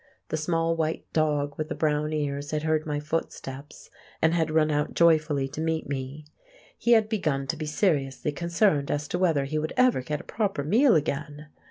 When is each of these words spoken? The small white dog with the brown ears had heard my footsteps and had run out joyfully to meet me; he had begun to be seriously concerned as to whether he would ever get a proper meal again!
The 0.29 0.35
small 0.37 0.75
white 0.75 1.05
dog 1.13 1.53
with 1.59 1.69
the 1.69 1.75
brown 1.75 2.11
ears 2.11 2.49
had 2.49 2.63
heard 2.63 2.87
my 2.87 2.99
footsteps 2.99 3.91
and 4.19 4.33
had 4.33 4.49
run 4.49 4.71
out 4.71 4.95
joyfully 4.95 5.47
to 5.49 5.61
meet 5.61 5.87
me; 5.87 6.25
he 6.75 6.93
had 6.93 7.07
begun 7.07 7.45
to 7.45 7.55
be 7.55 7.67
seriously 7.67 8.31
concerned 8.31 8.89
as 8.89 9.07
to 9.09 9.19
whether 9.19 9.45
he 9.45 9.59
would 9.59 9.73
ever 9.77 10.01
get 10.01 10.19
a 10.19 10.23
proper 10.23 10.63
meal 10.63 10.95
again! 10.95 11.49